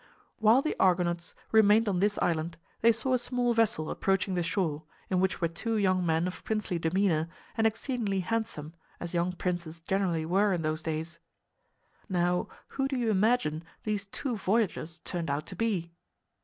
While 0.39 0.63
the 0.63 0.75
Argonauts 0.79 1.35
remained 1.51 1.87
on 1.87 1.99
this 1.99 2.17
island 2.23 2.57
they 2.81 2.91
saw 2.91 3.13
a 3.13 3.19
small 3.19 3.53
vessel 3.53 3.91
approaching 3.91 4.33
the 4.33 4.41
shore, 4.41 4.81
in 5.11 5.19
which 5.19 5.39
were 5.41 5.47
two 5.47 5.77
young 5.77 6.03
men 6.03 6.25
of 6.25 6.43
princely 6.43 6.79
demeanor, 6.79 7.29
and 7.55 7.67
exceedingly 7.67 8.21
handsome, 8.21 8.73
as 8.99 9.13
young 9.13 9.31
princes 9.33 9.79
generally 9.79 10.25
were 10.25 10.53
in 10.53 10.63
those 10.63 10.81
days. 10.81 11.19
Now, 12.09 12.47
who 12.69 12.87
do 12.87 12.97
you 12.97 13.11
imagine 13.11 13.63
these 13.83 14.07
two 14.07 14.37
voyagers 14.37 15.01
turned 15.05 15.29
out 15.29 15.45
to 15.45 15.55
be? 15.55 15.91